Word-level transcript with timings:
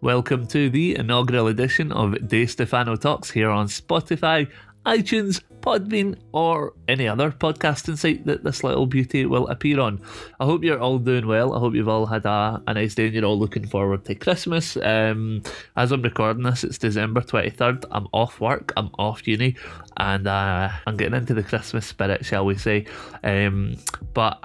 Welcome 0.00 0.46
to 0.48 0.70
the 0.70 0.94
inaugural 0.94 1.48
edition 1.48 1.90
of 1.90 2.28
Di 2.28 2.46
Stefano 2.46 2.94
Talks 2.94 3.32
here 3.32 3.50
on 3.50 3.66
Spotify, 3.66 4.48
iTunes, 4.86 5.42
Podbean, 5.58 6.16
or 6.30 6.74
any 6.86 7.08
other 7.08 7.32
podcasting 7.32 7.98
site 7.98 8.24
that 8.24 8.44
this 8.44 8.62
little 8.62 8.86
beauty 8.86 9.26
will 9.26 9.48
appear 9.48 9.80
on. 9.80 10.00
I 10.38 10.44
hope 10.44 10.62
you're 10.62 10.78
all 10.78 11.00
doing 11.00 11.26
well. 11.26 11.52
I 11.52 11.58
hope 11.58 11.74
you've 11.74 11.88
all 11.88 12.06
had 12.06 12.26
a, 12.26 12.62
a 12.68 12.74
nice 12.74 12.94
day 12.94 13.06
and 13.06 13.14
you're 13.14 13.24
all 13.24 13.40
looking 13.40 13.66
forward 13.66 14.04
to 14.04 14.14
Christmas. 14.14 14.76
Um, 14.76 15.42
as 15.76 15.90
I'm 15.90 16.02
recording 16.02 16.44
this, 16.44 16.62
it's 16.62 16.78
December 16.78 17.22
23rd. 17.22 17.86
I'm 17.90 18.06
off 18.12 18.40
work, 18.40 18.72
I'm 18.76 18.90
off 19.00 19.26
uni, 19.26 19.56
and 19.96 20.28
uh, 20.28 20.70
I'm 20.86 20.96
getting 20.96 21.18
into 21.18 21.34
the 21.34 21.42
Christmas 21.42 21.86
spirit, 21.86 22.24
shall 22.24 22.44
we 22.44 22.56
say. 22.56 22.86
Um, 23.24 23.74
but 24.14 24.44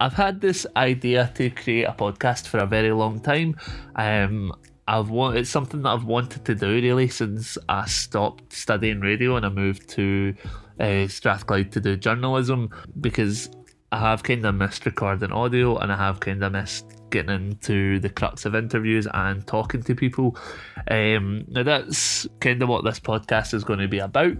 I've 0.00 0.14
had 0.14 0.40
this 0.40 0.66
idea 0.74 1.30
to 1.34 1.50
create 1.50 1.84
a 1.84 1.92
podcast 1.92 2.46
for 2.46 2.58
a 2.58 2.66
very 2.66 2.92
long 2.92 3.20
time. 3.20 3.56
Um, 3.94 4.54
I've 4.88 5.10
want 5.10 5.36
it's 5.36 5.50
something 5.50 5.82
that 5.82 5.88
I've 5.88 6.04
wanted 6.04 6.44
to 6.44 6.54
do 6.54 6.68
really 6.68 7.08
since 7.08 7.58
I 7.68 7.86
stopped 7.86 8.52
studying 8.52 9.00
radio 9.00 9.36
and 9.36 9.44
I 9.44 9.48
moved 9.48 9.88
to 9.90 10.34
uh, 10.78 11.08
Strathclyde 11.08 11.72
to 11.72 11.80
do 11.80 11.96
journalism 11.96 12.70
because 13.00 13.50
I 13.90 13.98
have 13.98 14.22
kind 14.22 14.44
of 14.44 14.54
missed 14.54 14.86
recording 14.86 15.32
audio 15.32 15.76
and 15.78 15.92
I 15.92 15.96
have 15.96 16.20
kind 16.20 16.42
of 16.44 16.52
missed 16.52 16.95
getting 17.16 17.34
into 17.34 17.98
the 18.00 18.10
crux 18.10 18.44
of 18.44 18.54
interviews 18.54 19.06
and 19.14 19.46
talking 19.46 19.82
to 19.82 19.94
people. 19.94 20.36
Um, 20.90 21.44
now, 21.48 21.62
that's 21.62 22.26
kind 22.40 22.62
of 22.62 22.68
what 22.68 22.84
this 22.84 23.00
podcast 23.00 23.54
is 23.54 23.64
going 23.64 23.78
to 23.78 23.88
be 23.88 23.98
about. 23.98 24.36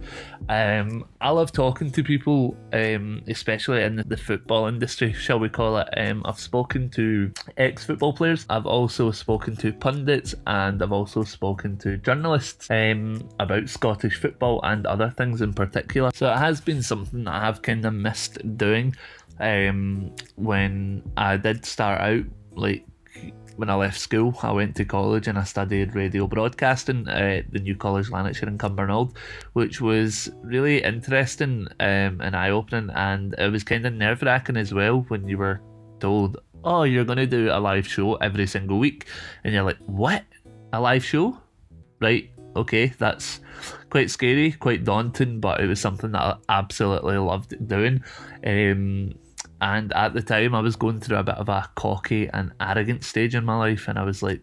Um, 0.47 1.05
I 1.19 1.31
love 1.31 1.51
talking 1.51 1.91
to 1.91 2.03
people, 2.03 2.55
um, 2.71 3.23
especially 3.27 3.83
in 3.83 4.03
the 4.07 4.17
football 4.17 4.67
industry, 4.67 5.11
shall 5.13 5.39
we 5.39 5.49
call 5.49 5.77
it. 5.77 5.89
Um, 5.97 6.21
I've 6.25 6.39
spoken 6.39 6.89
to 6.91 7.31
ex 7.57 7.83
football 7.83 8.13
players, 8.13 8.45
I've 8.49 8.67
also 8.67 9.11
spoken 9.11 9.55
to 9.57 9.73
pundits, 9.73 10.35
and 10.45 10.81
I've 10.81 10.91
also 10.91 11.23
spoken 11.23 11.77
to 11.79 11.97
journalists 11.97 12.69
um, 12.69 13.27
about 13.39 13.69
Scottish 13.69 14.15
football 14.15 14.59
and 14.63 14.85
other 14.85 15.09
things 15.09 15.41
in 15.41 15.53
particular. 15.53 16.11
So 16.13 16.31
it 16.31 16.37
has 16.37 16.61
been 16.61 16.83
something 16.83 17.23
that 17.23 17.33
I 17.33 17.41
have 17.41 17.61
kind 17.61 17.85
of 17.85 17.93
missed 17.93 18.57
doing 18.57 18.95
um, 19.39 20.11
when 20.35 21.03
I 21.15 21.37
did 21.37 21.65
start 21.65 22.01
out, 22.01 22.25
like 22.57 22.85
when 23.57 23.69
I 23.69 23.75
left 23.75 23.99
school, 23.99 24.37
I 24.43 24.51
went 24.51 24.75
to 24.75 24.85
college 24.85 25.27
and 25.27 25.37
I 25.37 25.43
studied 25.43 25.95
radio 25.95 26.27
broadcasting 26.27 27.07
at 27.07 27.51
the 27.51 27.59
New 27.59 27.75
College 27.75 28.09
Lanarkshire 28.09 28.47
in 28.47 28.57
Cumbernauld, 28.57 29.15
which 29.53 29.81
was 29.81 30.29
really 30.43 30.83
interesting 30.83 31.67
um, 31.79 32.21
and 32.21 32.35
eye 32.35 32.51
opening. 32.51 32.91
And 32.95 33.33
it 33.37 33.51
was 33.51 33.63
kind 33.63 33.85
of 33.85 33.93
nerve 33.93 34.21
wracking 34.21 34.57
as 34.57 34.73
well 34.73 35.05
when 35.07 35.27
you 35.27 35.39
were 35.39 35.61
told, 35.99 36.37
oh, 36.63 36.83
you're 36.83 37.05
going 37.05 37.17
to 37.17 37.25
do 37.25 37.49
a 37.51 37.59
live 37.59 37.87
show 37.87 38.15
every 38.15 38.45
single 38.45 38.77
week. 38.77 39.07
And 39.43 39.53
you're 39.53 39.63
like, 39.63 39.79
what? 39.87 40.23
A 40.73 40.79
live 40.79 41.03
show? 41.03 41.39
Right, 41.99 42.29
okay, 42.55 42.87
that's 42.99 43.39
quite 43.89 44.11
scary, 44.11 44.51
quite 44.51 44.83
daunting, 44.83 45.39
but 45.39 45.59
it 45.61 45.67
was 45.67 45.79
something 45.81 46.11
that 46.11 46.21
I 46.21 46.37
absolutely 46.49 47.17
loved 47.17 47.67
doing. 47.67 48.03
Um, 48.45 49.15
and 49.61 49.91
at 49.93 50.13
the 50.13 50.21
time, 50.21 50.53
I 50.53 50.61
was 50.61 50.75
going 50.75 50.99
through 50.99 51.17
a 51.17 51.23
bit 51.23 51.35
of 51.35 51.49
a 51.49 51.69
cocky 51.75 52.27
and 52.27 52.51
arrogant 52.59 53.03
stage 53.03 53.35
in 53.35 53.45
my 53.45 53.57
life, 53.57 53.87
and 53.87 53.97
I 53.97 54.03
was 54.03 54.21
like, 54.21 54.41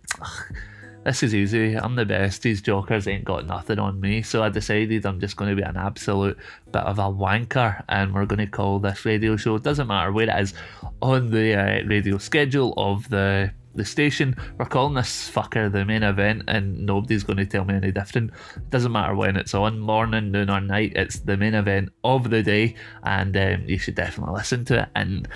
this 1.05 1.23
is 1.23 1.34
easy. 1.34 1.75
I'm 1.75 1.97
the 1.97 2.07
best. 2.07 2.43
These 2.43 2.62
jokers 2.62 3.07
ain't 3.07 3.25
got 3.25 3.47
nothing 3.47 3.79
on 3.79 4.01
me. 4.01 4.23
So 4.23 4.42
I 4.42 4.48
decided 4.48 5.05
I'm 5.05 5.20
just 5.20 5.37
going 5.37 5.51
to 5.51 5.57
be 5.57 5.62
an 5.62 5.77
absolute 5.77 6.39
bit 6.73 6.83
of 6.83 6.98
a 6.98 7.03
wanker, 7.03 7.85
and 7.89 8.15
we're 8.15 8.27
going 8.27 8.39
to 8.39 8.47
call 8.47 8.79
this 8.79 9.05
radio 9.05 9.37
show. 9.37 9.57
It 9.57 9.62
doesn't 9.62 9.87
matter 9.87 10.11
where 10.12 10.29
it 10.29 10.41
is 10.41 10.55
on 11.03 11.31
the 11.31 11.55
uh, 11.55 11.87
radio 11.87 12.19
schedule 12.19 12.73
of 12.77 13.09
the 13.11 13.53
the 13.75 13.84
station. 13.84 14.36
We're 14.58 14.67
calling 14.67 14.94
this 14.94 15.30
fucker 15.30 15.70
the 15.70 15.84
main 15.84 16.03
event, 16.03 16.44
and 16.48 16.86
nobody's 16.86 17.25
going 17.25 17.39
to 17.39 17.47
tell 17.47 17.64
me 17.64 17.75
any 17.75 17.92
different. 17.92 18.30
It 18.56 18.70
doesn't 18.70 18.92
matter 18.92 19.14
when 19.14 19.36
it's 19.36 19.55
on, 19.55 19.78
morning, 19.80 20.30
noon, 20.30 20.50
or 20.50 20.61
night. 20.61 20.92
It's 20.97 21.20
the 21.20 21.36
main 21.36 21.55
event 21.55 21.91
of 22.02 22.30
the 22.30 22.42
day, 22.42 22.74
and 23.02 23.36
um, 23.36 23.64
you 23.67 23.79
should 23.79 23.95
definitely 23.95 24.35
listen 24.35 24.64
to 24.67 24.83
it. 24.83 24.89
And 24.95 25.29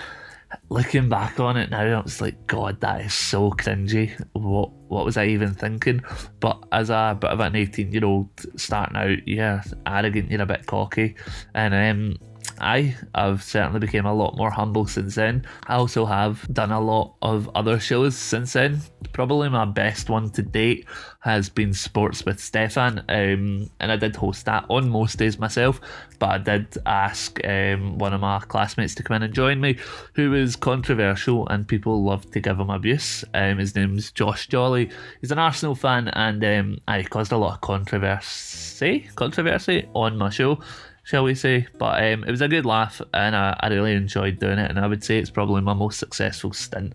looking 0.68 1.08
back 1.08 1.40
on 1.40 1.56
it 1.56 1.70
now, 1.70 2.00
it's 2.00 2.20
like, 2.20 2.46
God, 2.46 2.80
that 2.80 3.02
is 3.02 3.14
so 3.14 3.50
cringy. 3.50 4.10
What 4.32 4.72
what 4.88 5.04
was 5.04 5.16
I 5.16 5.26
even 5.26 5.52
thinking? 5.54 6.02
But 6.40 6.64
as 6.72 6.90
a 6.90 7.16
bit 7.20 7.30
of 7.30 7.40
an 7.40 7.56
18 7.56 7.92
year 7.92 8.04
old 8.04 8.28
starting 8.56 8.96
out, 8.96 9.26
yeah, 9.26 9.62
arrogant, 9.86 10.30
you're 10.30 10.42
a 10.42 10.46
bit 10.46 10.66
cocky, 10.66 11.16
and 11.54 11.74
um, 11.74 12.27
I 12.60 12.96
have 13.14 13.42
certainly 13.42 13.80
become 13.80 14.06
a 14.06 14.12
lot 14.12 14.36
more 14.36 14.50
humble 14.50 14.86
since 14.86 15.14
then. 15.14 15.46
I 15.66 15.74
also 15.74 16.04
have 16.04 16.46
done 16.52 16.72
a 16.72 16.80
lot 16.80 17.14
of 17.22 17.48
other 17.54 17.78
shows 17.78 18.16
since 18.16 18.52
then. 18.54 18.80
Probably 19.12 19.48
my 19.48 19.64
best 19.64 20.10
one 20.10 20.30
to 20.30 20.42
date 20.42 20.86
has 21.20 21.48
been 21.48 21.72
Sports 21.72 22.24
with 22.24 22.40
Stefan, 22.40 23.00
um, 23.08 23.70
and 23.80 23.92
I 23.92 23.96
did 23.96 24.16
host 24.16 24.46
that 24.46 24.64
on 24.68 24.88
most 24.88 25.18
days 25.18 25.38
myself. 25.38 25.80
But 26.18 26.28
I 26.28 26.38
did 26.38 26.78
ask 26.86 27.38
um, 27.46 27.98
one 27.98 28.12
of 28.12 28.20
my 28.20 28.40
classmates 28.40 28.94
to 28.96 29.02
come 29.02 29.16
in 29.16 29.22
and 29.22 29.34
join 29.34 29.60
me, 29.60 29.78
who 30.14 30.30
was 30.30 30.56
controversial 30.56 31.46
and 31.48 31.66
people 31.66 32.04
loved 32.04 32.32
to 32.32 32.40
give 32.40 32.58
him 32.58 32.70
abuse. 32.70 33.24
Um, 33.34 33.58
his 33.58 33.74
name's 33.74 34.10
Josh 34.10 34.48
Jolly. 34.48 34.90
He's 35.20 35.32
an 35.32 35.38
Arsenal 35.38 35.74
fan, 35.74 36.08
and 36.08 36.44
um, 36.44 36.78
I 36.88 37.02
caused 37.02 37.32
a 37.32 37.36
lot 37.36 37.54
of 37.54 37.60
controversy, 37.60 39.08
controversy 39.14 39.88
on 39.94 40.16
my 40.16 40.30
show 40.30 40.60
shall 41.08 41.24
we 41.24 41.34
say. 41.34 41.66
But 41.78 42.04
um, 42.04 42.24
it 42.24 42.30
was 42.30 42.42
a 42.42 42.48
good 42.48 42.66
laugh, 42.66 43.00
and 43.14 43.34
I, 43.34 43.56
I, 43.58 43.68
really 43.68 43.94
enjoyed 43.94 44.38
doing 44.38 44.58
it. 44.58 44.70
And 44.70 44.78
I 44.78 44.86
would 44.86 45.02
say 45.02 45.16
it's 45.16 45.30
probably 45.30 45.62
my 45.62 45.72
most 45.72 45.98
successful 45.98 46.52
stint 46.52 46.92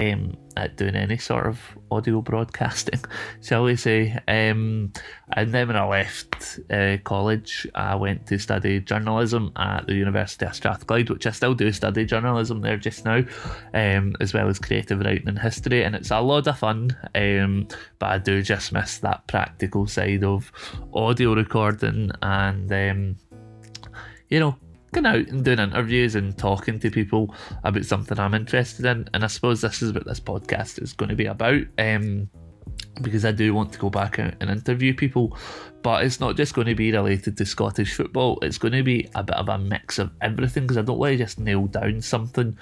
um, 0.00 0.34
at 0.56 0.78
doing 0.78 0.96
any 0.96 1.18
sort 1.18 1.46
of 1.46 1.60
audio 1.90 2.22
broadcasting, 2.22 3.00
shall 3.42 3.64
we 3.64 3.76
say. 3.76 4.18
Um, 4.26 4.94
and 5.34 5.52
then 5.52 5.66
when 5.66 5.76
I 5.76 5.86
left 5.86 6.58
uh, 6.70 6.96
college, 7.04 7.66
I 7.74 7.96
went 7.96 8.26
to 8.28 8.38
study 8.38 8.80
journalism 8.80 9.52
at 9.56 9.86
the 9.86 9.94
University 9.94 10.46
of 10.46 10.54
Strathclyde, 10.54 11.10
which 11.10 11.26
I 11.26 11.30
still 11.30 11.54
do 11.54 11.70
study 11.70 12.06
journalism 12.06 12.62
there 12.62 12.78
just 12.78 13.04
now, 13.04 13.22
um, 13.74 14.16
as 14.20 14.32
well 14.32 14.48
as 14.48 14.58
creative 14.58 15.00
writing 15.00 15.28
and 15.28 15.38
history. 15.38 15.84
And 15.84 15.94
it's 15.94 16.10
a 16.10 16.20
lot 16.20 16.46
of 16.46 16.58
fun, 16.58 16.96
um, 17.14 17.68
but 17.98 18.06
I 18.06 18.16
do 18.16 18.40
just 18.40 18.72
miss 18.72 18.96
that 19.00 19.26
practical 19.26 19.86
side 19.86 20.24
of 20.24 20.50
audio 20.94 21.34
recording 21.34 22.10
and 22.22 22.72
um, 22.72 23.16
you 24.30 24.40
know, 24.40 24.56
going 24.92 25.06
out 25.06 25.28
and 25.28 25.44
doing 25.44 25.58
interviews 25.58 26.14
and 26.14 26.36
talking 26.36 26.78
to 26.80 26.90
people 26.90 27.34
about 27.64 27.84
something 27.84 28.18
I'm 28.18 28.34
interested 28.34 28.86
in. 28.86 29.08
And 29.14 29.24
I 29.24 29.26
suppose 29.26 29.60
this 29.60 29.82
is 29.82 29.92
what 29.92 30.06
this 30.06 30.20
podcast 30.20 30.82
is 30.82 30.92
going 30.92 31.10
to 31.10 31.16
be 31.16 31.26
about. 31.26 31.62
Um, 31.78 32.28
because 33.02 33.24
I 33.24 33.32
do 33.32 33.54
want 33.54 33.72
to 33.72 33.78
go 33.78 33.90
back 33.90 34.18
out 34.18 34.34
and 34.40 34.50
interview 34.50 34.94
people 34.94 35.36
but 35.82 36.04
it's 36.04 36.20
not 36.20 36.36
just 36.36 36.54
going 36.54 36.66
to 36.66 36.74
be 36.74 36.92
related 36.92 37.36
to 37.36 37.46
Scottish 37.46 37.94
football. 37.94 38.38
It's 38.42 38.58
going 38.58 38.72
to 38.72 38.82
be 38.82 39.08
a 39.14 39.22
bit 39.22 39.36
of 39.36 39.48
a 39.48 39.58
mix 39.58 39.98
of 39.98 40.10
everything 40.20 40.64
because 40.64 40.76
I 40.76 40.82
don't 40.82 40.98
want 40.98 41.12
to 41.12 41.18
just 41.18 41.38
nail 41.38 41.66
down 41.66 42.02
something 42.02 42.56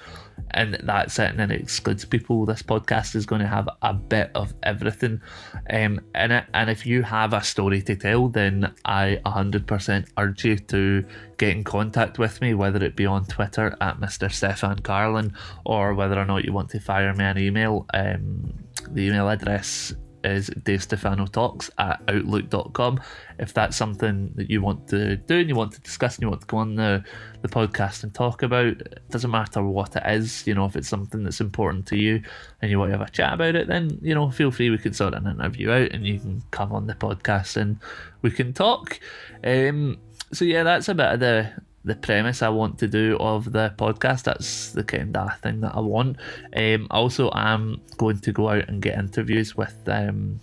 and 0.51 0.75
that's 0.83 1.19
it 1.19 1.29
and 1.29 1.39
then 1.39 1.51
it 1.51 1.61
excludes 1.61 2.05
people. 2.05 2.45
This 2.45 2.63
podcast 2.63 3.15
is 3.15 3.25
going 3.25 3.41
to 3.41 3.47
have 3.47 3.67
a 3.81 3.93
bit 3.93 4.31
of 4.35 4.53
everything 4.63 5.21
um, 5.69 5.99
in 6.15 6.31
it. 6.31 6.45
And 6.53 6.69
if 6.69 6.85
you 6.85 7.03
have 7.03 7.33
a 7.33 7.43
story 7.43 7.81
to 7.83 7.95
tell, 7.95 8.29
then 8.29 8.73
I 8.85 9.19
100% 9.25 10.07
urge 10.17 10.45
you 10.45 10.57
to 10.57 11.05
get 11.37 11.49
in 11.49 11.63
contact 11.63 12.19
with 12.19 12.39
me, 12.41 12.53
whether 12.53 12.83
it 12.83 12.95
be 12.95 13.05
on 13.05 13.25
Twitter 13.25 13.75
at 13.81 13.99
Mr. 13.99 14.31
Stefan 14.31 14.79
Carlin 14.79 15.33
or 15.65 15.93
whether 15.93 16.17
or 16.17 16.25
not 16.25 16.45
you 16.45 16.53
want 16.53 16.69
to 16.69 16.79
fire 16.79 17.13
me 17.13 17.25
an 17.25 17.37
email. 17.37 17.85
Um, 17.93 18.53
the 18.91 19.07
email 19.07 19.27
address 19.27 19.93
is 20.23 20.47
Di 20.63 20.77
Stefano 20.77 21.25
Talks 21.25 21.69
at 21.77 22.01
outlook.com. 22.07 22.99
If 23.37 23.53
that's 23.53 23.77
something 23.77 24.31
that 24.35 24.49
you 24.49 24.61
want 24.61 24.87
to 24.89 25.17
do 25.17 25.39
and 25.39 25.49
you 25.49 25.55
want 25.55 25.73
to 25.73 25.81
discuss 25.81 26.15
and 26.15 26.23
you 26.23 26.29
want 26.29 26.41
to 26.41 26.47
go 26.47 26.57
on 26.57 26.75
the, 26.75 27.03
the 27.41 27.47
podcast 27.47 28.03
and 28.03 28.13
talk 28.13 28.43
about, 28.43 28.67
it 28.67 29.09
doesn't 29.09 29.31
matter 29.31 29.63
what 29.63 29.95
it 29.95 30.03
is, 30.05 30.45
you 30.45 30.53
know, 30.53 30.65
if 30.65 30.75
it's 30.75 30.89
something 30.89 31.23
that's 31.23 31.41
important 31.41 31.85
to 31.87 31.97
you 31.97 32.21
and 32.61 32.69
you 32.69 32.79
want 32.79 32.91
to 32.91 32.97
have 32.97 33.07
a 33.07 33.11
chat 33.11 33.33
about 33.33 33.55
it, 33.55 33.67
then, 33.67 33.97
you 34.01 34.13
know, 34.13 34.29
feel 34.29 34.51
free, 34.51 34.69
we 34.69 34.77
can 34.77 34.93
sort 34.93 35.13
an 35.13 35.27
interview 35.27 35.71
out 35.71 35.91
and 35.91 36.05
you 36.05 36.19
can 36.19 36.41
come 36.51 36.71
on 36.73 36.87
the 36.87 36.93
podcast 36.93 37.57
and 37.57 37.79
we 38.21 38.31
can 38.31 38.53
talk. 38.53 38.99
Um, 39.43 39.97
so 40.31 40.45
yeah, 40.45 40.63
that's 40.63 40.89
a 40.89 40.95
bit 40.95 41.13
of 41.13 41.19
the 41.19 41.51
the 41.89 41.95
premise 41.95 42.41
I 42.41 42.49
want 42.49 42.77
to 42.79 42.87
do 42.87 43.17
of 43.19 43.51
the 43.51 43.73
podcast. 43.77 44.23
That's 44.23 44.71
the 44.71 44.83
kind 44.83 45.17
of 45.17 45.39
thing 45.41 45.61
that 45.61 45.75
I 45.75 45.79
want. 45.81 46.17
Um, 46.55 46.87
also, 46.91 47.31
I'm 47.31 47.81
going 47.97 48.19
to 48.19 48.31
go 48.31 48.49
out 48.49 48.69
and 48.69 48.81
get 48.81 48.97
interviews 48.97 49.57
with 49.57 49.75
um, 49.87 50.39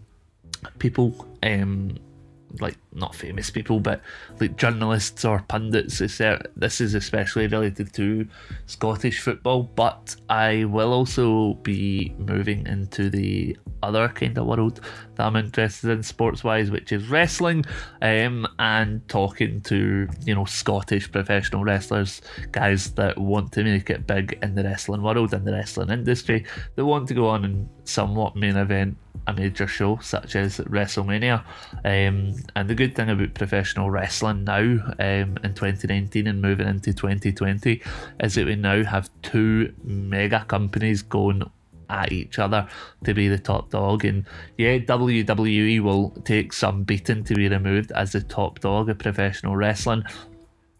people 0.79 1.27
um, 1.43 1.99
like 2.61 2.77
not 2.93 3.15
famous 3.15 3.51
people, 3.51 3.81
but 3.81 4.01
like 4.41 4.57
journalists 4.57 5.25
or 5.25 5.45
pundits. 5.49 5.99
This 5.99 6.81
is 6.81 6.95
especially 6.95 7.47
related 7.47 7.93
to 7.95 8.27
Scottish 8.67 9.21
football, 9.21 9.63
but 9.63 10.17
I 10.29 10.65
will 10.65 10.93
also 10.93 11.55
be 11.63 12.15
moving 12.19 12.67
into 12.67 13.11
the 13.11 13.57
other 13.87 14.09
kind 14.09 14.37
of 14.37 14.47
world 14.47 14.81
that 15.15 15.27
I'm 15.27 15.37
interested 15.37 15.91
in 15.91 16.03
sports 16.03 16.44
wise, 16.44 16.71
which 16.71 16.93
is 16.93 17.09
wrestling, 17.09 17.65
um, 18.03 18.47
and 18.59 19.06
talking 19.09 19.61
to 19.62 20.09
you 20.25 20.35
know 20.35 20.44
Scottish 20.44 21.11
professional 21.11 21.65
wrestlers, 21.65 22.21
guys 22.53 22.93
that 22.93 23.19
want 23.19 23.53
to 23.53 23.65
make 23.65 23.91
it 23.91 24.06
big 24.06 24.38
in 24.43 24.55
the 24.55 24.65
wrestling 24.65 25.03
world 25.03 25.33
and 25.33 25.47
the 25.47 25.53
wrestling 25.53 25.91
industry, 25.91 26.44
that 26.75 26.85
want 26.85 27.09
to 27.09 27.15
go 27.15 27.29
on 27.29 27.44
and 27.44 27.69
somewhat 27.85 28.37
main 28.37 28.56
event 28.56 28.97
a 29.27 29.33
major 29.33 29.67
show 29.67 29.99
such 30.03 30.37
as 30.37 30.59
WrestleMania. 30.59 31.44
Um, 31.85 32.35
and 32.55 32.69
the 32.69 32.75
good 32.75 32.94
thing 32.94 33.11
about 33.11 33.35
professional 33.35 33.91
wrestling 33.91 34.44
now 34.44 34.61
um, 34.61 35.37
in 35.43 35.55
2019 35.55 36.27
and 36.27 36.41
moving 36.41 36.69
into 36.69 36.93
2020 36.93 37.83
is 38.21 38.35
that 38.35 38.47
we 38.47 38.55
now 38.55 38.85
have 38.85 39.11
two 39.23 39.73
mega 39.83 40.44
companies 40.47 41.03
going 41.03 41.43
at 41.88 42.12
each 42.12 42.38
other 42.38 42.69
to 43.05 43.15
be 43.15 43.29
the 43.29 43.38
top 43.38 43.71
dog. 43.71 44.05
And 44.05 44.25
yeah, 44.56 44.79
WWE 44.79 45.81
will 45.81 46.11
take 46.25 46.53
some 46.53 46.85
beating 46.85 47.25
to 47.25 47.35
be 47.35 47.49
removed 47.49 47.93
as 47.93 48.12
the 48.12 48.23
top 48.23 48.61
dog 48.61 48.88
of 48.88 48.99
professional 48.99 49.56
wrestling. 49.56 50.05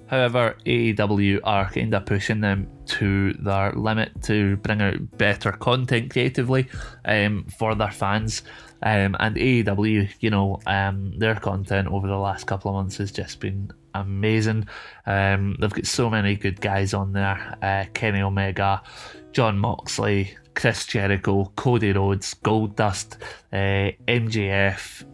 However, 0.07 0.57
AEW 0.65 1.41
are 1.43 1.69
kind 1.71 1.93
of 1.93 2.07
pushing 2.07 2.41
them 2.41 2.69
to 2.87 3.33
their 3.35 3.73
limit 3.73 4.23
to 4.23 4.57
bring 4.59 4.81
out 4.81 5.19
better 5.19 5.51
content 5.53 6.13
creatively 6.13 6.69
um, 7.05 7.47
for 7.59 7.75
their 7.75 7.91
fans. 7.91 8.43
Um, 8.83 9.17
and 9.19 9.35
AEW, 9.37 10.09
you 10.21 10.31
know, 10.31 10.61
um, 10.67 11.19
their 11.19 11.35
content 11.35 11.89
over 11.89 12.07
the 12.07 12.17
last 12.17 12.47
couple 12.47 12.71
of 12.71 12.77
months 12.77 12.99
has 12.99 13.11
just 13.11 13.41
been 13.41 13.73
amazing. 13.95 14.69
Um, 15.07 15.57
they've 15.61 15.73
got 15.73 15.87
so 15.87 16.09
many 16.09 16.37
good 16.37 16.61
guys 16.61 16.95
on 16.95 17.13
there 17.13 17.57
uh, 17.63 17.87
Kenny 17.95 18.21
Omega, 18.21 18.83
Jon 19.33 19.59
Moxley, 19.59 20.37
Chris 20.57 20.87
Jericho, 20.87 21.53
Cody 21.55 21.93
Rhodes, 21.93 22.35
Goldust, 22.35 23.23
uh, 23.53 23.93
MJF, 24.09 25.05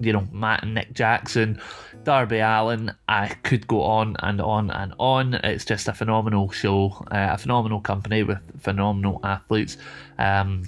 you 0.00 0.12
know, 0.12 0.26
Matt 0.32 0.62
and 0.62 0.74
Nick 0.74 0.94
Jackson, 0.94 1.60
Darby 2.04 2.38
Allin. 2.38 2.94
I 3.08 3.28
could 3.42 3.66
go 3.66 3.82
on 3.82 4.16
and 4.20 4.40
on 4.40 4.70
and 4.70 4.94
on. 4.98 5.34
It's 5.34 5.64
just 5.64 5.88
a 5.88 5.92
phenomenal 5.92 6.50
show, 6.50 6.92
uh, 7.10 7.30
a 7.32 7.38
phenomenal 7.38 7.80
company 7.80 8.22
with 8.22 8.38
phenomenal 8.62 9.20
athletes. 9.24 9.76
Um, 10.18 10.62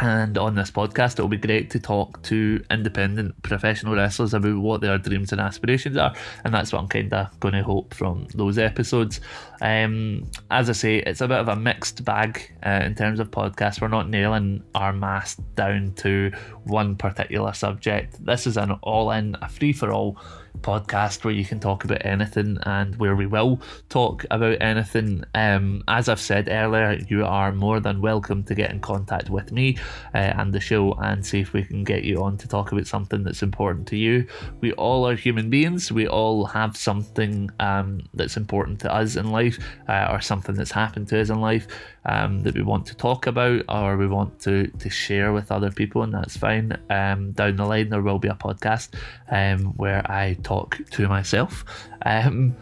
and 0.00 0.36
on 0.36 0.54
this 0.56 0.70
podcast, 0.70 1.12
it'll 1.12 1.28
be 1.28 1.36
great 1.36 1.70
to 1.70 1.78
talk 1.78 2.20
to 2.24 2.62
independent 2.70 3.40
professional 3.42 3.94
wrestlers 3.94 4.34
about 4.34 4.58
what 4.58 4.80
their 4.80 4.98
dreams 4.98 5.32
and 5.32 5.40
aspirations 5.40 5.96
are. 5.96 6.14
And 6.44 6.52
that's 6.52 6.72
what 6.72 6.80
I'm 6.80 6.88
kind 6.88 7.12
of 7.12 7.38
going 7.38 7.54
to 7.54 7.62
hope 7.62 7.94
from 7.94 8.26
those 8.34 8.58
episodes. 8.58 9.20
Um, 9.60 10.28
as 10.50 10.68
I 10.68 10.72
say, 10.72 10.98
it's 10.98 11.20
a 11.20 11.28
bit 11.28 11.38
of 11.38 11.48
a 11.48 11.56
mixed 11.56 12.04
bag 12.04 12.52
uh, 12.64 12.82
in 12.84 12.94
terms 12.94 13.20
of 13.20 13.30
podcasts. 13.30 13.80
We're 13.80 13.88
not 13.88 14.08
nailing 14.08 14.64
our 14.74 14.92
mass 14.92 15.36
down 15.54 15.92
to 15.98 16.32
one 16.64 16.96
particular 16.96 17.52
subject. 17.52 18.24
This 18.24 18.46
is 18.46 18.56
an 18.56 18.72
all 18.82 19.12
in, 19.12 19.36
a 19.40 19.48
free 19.48 19.72
for 19.72 19.92
all 19.92 20.18
podcast 20.62 21.24
where 21.24 21.34
you 21.34 21.44
can 21.44 21.60
talk 21.60 21.84
about 21.84 22.04
anything 22.04 22.58
and 22.62 22.96
where 22.96 23.16
we 23.16 23.26
will 23.26 23.60
talk 23.88 24.24
about 24.30 24.56
anything. 24.60 25.24
Um, 25.34 25.82
as 25.88 26.08
I've 26.08 26.20
said 26.20 26.48
earlier, 26.48 26.98
you 27.08 27.24
are 27.24 27.52
more 27.52 27.80
than 27.80 28.00
welcome 28.00 28.42
to 28.44 28.54
get 28.54 28.70
in 28.70 28.80
contact 28.80 29.30
with 29.30 29.52
me 29.52 29.78
uh, 30.14 30.18
and 30.18 30.52
the 30.52 30.60
show 30.60 30.92
and 30.94 31.24
see 31.24 31.40
if 31.40 31.52
we 31.52 31.62
can 31.62 31.84
get 31.84 32.04
you 32.04 32.22
on 32.22 32.36
to 32.38 32.48
talk 32.48 32.72
about 32.72 32.86
something 32.86 33.22
that's 33.22 33.42
important 33.42 33.86
to 33.88 33.96
you. 33.96 34.26
We 34.60 34.72
all 34.72 35.06
are 35.08 35.14
human 35.14 35.50
beings, 35.50 35.92
we 35.92 36.08
all 36.08 36.46
have 36.46 36.76
something 36.76 37.50
um, 37.60 38.00
that's 38.14 38.36
important 38.36 38.80
to 38.80 38.94
us 38.94 39.16
in 39.16 39.30
life 39.30 39.58
uh, 39.88 40.08
or 40.10 40.20
something 40.20 40.54
that's 40.54 40.72
happened 40.72 41.08
to 41.08 41.20
us 41.20 41.30
in 41.30 41.40
life 41.40 41.66
um, 42.06 42.40
that 42.42 42.54
we 42.54 42.62
want 42.62 42.86
to 42.86 42.96
talk 42.96 43.26
about 43.26 43.62
or 43.68 43.96
we 43.96 44.06
want 44.06 44.38
to, 44.40 44.68
to 44.68 44.88
share 44.88 45.32
with 45.32 45.50
other 45.50 45.70
people, 45.70 46.02
and 46.02 46.14
that's 46.14 46.36
fine. 46.36 46.78
Um, 46.88 47.32
down 47.32 47.56
the 47.56 47.66
line, 47.66 47.88
there 47.88 48.02
will 48.02 48.18
be 48.18 48.28
a 48.28 48.34
podcast 48.34 48.90
um, 49.30 49.74
where 49.76 50.08
I 50.10 50.34
talk 50.46 50.78
to 50.92 51.08
myself. 51.08 51.64
Um, 52.04 52.56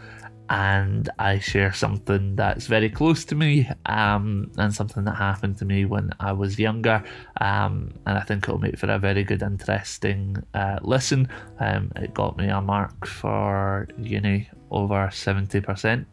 and 0.50 1.08
I 1.18 1.38
share 1.38 1.72
something 1.72 2.36
that's 2.36 2.66
very 2.66 2.90
close 2.90 3.24
to 3.26 3.34
me 3.34 3.68
um, 3.86 4.50
and 4.58 4.74
something 4.74 5.04
that 5.04 5.16
happened 5.16 5.56
to 5.58 5.64
me 5.64 5.84
when 5.84 6.10
I 6.20 6.32
was 6.32 6.58
younger. 6.58 7.02
Um, 7.40 7.94
and 8.06 8.18
I 8.18 8.20
think 8.22 8.44
it'll 8.44 8.58
make 8.58 8.78
for 8.78 8.90
a 8.90 8.98
very 8.98 9.24
good, 9.24 9.42
interesting 9.42 10.36
uh, 10.54 10.78
listen. 10.82 11.28
Um, 11.60 11.92
it 11.96 12.12
got 12.12 12.36
me 12.36 12.48
a 12.48 12.60
mark 12.60 13.06
for 13.06 13.88
uni 13.98 14.48
over 14.70 15.08
70% 15.08 16.06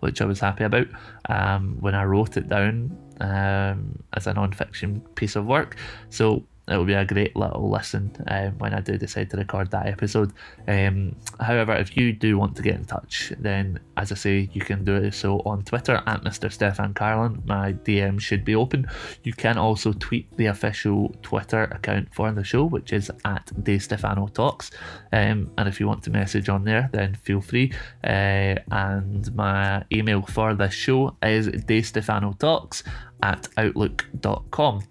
which 0.00 0.20
I 0.20 0.24
was 0.24 0.40
happy 0.40 0.64
about 0.64 0.88
um, 1.28 1.76
when 1.80 1.94
I 1.94 2.04
wrote 2.04 2.36
it 2.36 2.48
down 2.48 2.96
um, 3.20 4.02
as 4.14 4.26
a 4.26 4.34
non-fiction 4.34 5.00
piece 5.14 5.36
of 5.36 5.46
work. 5.46 5.76
So 6.08 6.44
it 6.70 6.76
will 6.76 6.84
be 6.84 6.94
a 6.94 7.04
great 7.04 7.34
little 7.34 7.68
listen 7.68 8.12
um, 8.28 8.52
when 8.58 8.72
I 8.72 8.80
do 8.80 8.96
decide 8.96 9.28
to 9.30 9.36
record 9.36 9.70
that 9.72 9.86
episode. 9.86 10.32
Um, 10.68 11.16
however, 11.40 11.74
if 11.74 11.96
you 11.96 12.12
do 12.12 12.38
want 12.38 12.54
to 12.56 12.62
get 12.62 12.76
in 12.76 12.84
touch, 12.84 13.32
then 13.38 13.80
as 13.96 14.12
I 14.12 14.14
say, 14.14 14.48
you 14.52 14.60
can 14.60 14.84
do 14.84 14.94
it 14.94 15.14
so 15.14 15.40
on 15.40 15.62
Twitter 15.64 16.00
at 16.06 16.22
Mr. 16.22 16.50
Stefan 16.50 16.94
Carlin. 16.94 17.42
My 17.44 17.72
DM 17.72 18.20
should 18.20 18.44
be 18.44 18.54
open. 18.54 18.88
You 19.24 19.32
can 19.32 19.58
also 19.58 19.92
tweet 19.92 20.34
the 20.36 20.46
official 20.46 21.14
Twitter 21.22 21.64
account 21.64 22.14
for 22.14 22.30
the 22.30 22.44
show, 22.44 22.64
which 22.64 22.92
is 22.92 23.10
at 23.24 23.50
Di 23.64 23.78
Stefano 23.78 24.28
Talks. 24.28 24.70
Um, 25.12 25.50
and 25.58 25.68
if 25.68 25.80
you 25.80 25.88
want 25.88 26.04
to 26.04 26.10
message 26.10 26.48
on 26.48 26.64
there, 26.64 26.88
then 26.92 27.16
feel 27.16 27.40
free. 27.40 27.72
Uh, 28.04 28.54
and 28.70 29.34
my 29.34 29.84
email 29.92 30.22
for 30.22 30.54
this 30.54 30.72
show 30.72 31.16
is 31.22 31.48
Di 31.48 31.82
Stefano 31.82 32.32
Talks 32.34 32.84
at 33.22 33.48
outlook.com. 33.56 34.82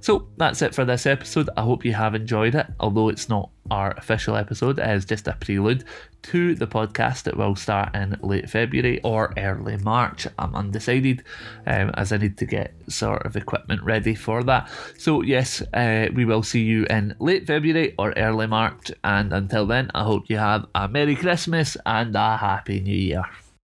So 0.00 0.28
that's 0.36 0.62
it 0.62 0.74
for 0.74 0.84
this 0.84 1.06
episode. 1.06 1.48
I 1.56 1.62
hope 1.62 1.84
you 1.84 1.94
have 1.94 2.14
enjoyed 2.14 2.54
it, 2.54 2.66
although 2.80 3.08
it's 3.08 3.28
not 3.28 3.50
our 3.70 3.92
official 3.96 4.36
episode, 4.36 4.78
it 4.78 4.88
is 4.88 5.04
just 5.04 5.28
a 5.28 5.32
prelude 5.32 5.84
to 6.22 6.54
the 6.54 6.66
podcast 6.66 7.24
that 7.24 7.36
will 7.36 7.54
start 7.54 7.94
in 7.94 8.16
late 8.22 8.50
February 8.50 9.00
or 9.02 9.32
early 9.36 9.76
March. 9.78 10.26
I'm 10.38 10.54
undecided 10.54 11.22
um, 11.66 11.90
as 11.94 12.12
I 12.12 12.16
need 12.16 12.38
to 12.38 12.46
get 12.46 12.74
sort 12.88 13.24
of 13.24 13.36
equipment 13.36 13.82
ready 13.82 14.14
for 14.14 14.42
that. 14.44 14.68
So, 14.98 15.22
yes, 15.22 15.62
uh, 15.72 16.08
we 16.14 16.24
will 16.24 16.42
see 16.42 16.62
you 16.62 16.84
in 16.86 17.14
late 17.18 17.46
February 17.46 17.94
or 17.98 18.12
early 18.16 18.46
March. 18.46 18.90
And 19.04 19.32
until 19.32 19.66
then, 19.66 19.90
I 19.94 20.04
hope 20.04 20.24
you 20.28 20.38
have 20.38 20.66
a 20.74 20.88
Merry 20.88 21.16
Christmas 21.16 21.76
and 21.86 22.14
a 22.14 22.36
Happy 22.36 22.80
New 22.80 22.96
Year. 22.96 23.24